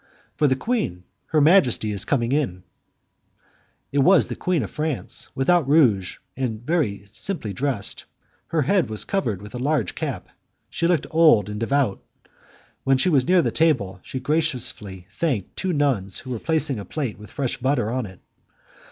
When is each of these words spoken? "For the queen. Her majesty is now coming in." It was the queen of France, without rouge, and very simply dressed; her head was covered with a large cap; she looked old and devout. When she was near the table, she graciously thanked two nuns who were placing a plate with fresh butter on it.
"For 0.33 0.47
the 0.47 0.55
queen. 0.55 1.03
Her 1.27 1.39
majesty 1.39 1.91
is 1.91 2.07
now 2.07 2.09
coming 2.09 2.31
in." 2.31 2.63
It 3.91 3.99
was 3.99 4.25
the 4.25 4.35
queen 4.35 4.63
of 4.63 4.71
France, 4.71 5.29
without 5.35 5.67
rouge, 5.67 6.17
and 6.35 6.59
very 6.65 7.05
simply 7.11 7.53
dressed; 7.53 8.05
her 8.47 8.63
head 8.63 8.89
was 8.89 9.03
covered 9.03 9.43
with 9.43 9.53
a 9.53 9.59
large 9.59 9.93
cap; 9.93 10.27
she 10.71 10.87
looked 10.87 11.05
old 11.11 11.49
and 11.49 11.59
devout. 11.59 12.03
When 12.83 12.97
she 12.97 13.09
was 13.09 13.27
near 13.27 13.43
the 13.43 13.51
table, 13.51 13.99
she 14.01 14.19
graciously 14.19 15.05
thanked 15.11 15.55
two 15.55 15.71
nuns 15.71 16.17
who 16.17 16.31
were 16.31 16.39
placing 16.39 16.79
a 16.79 16.85
plate 16.85 17.19
with 17.19 17.29
fresh 17.29 17.57
butter 17.57 17.91
on 17.91 18.07
it. 18.07 18.19